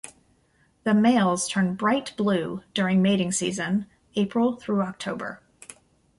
[0.83, 3.85] The males turn bright blue during mating season,
[4.15, 5.43] April through October.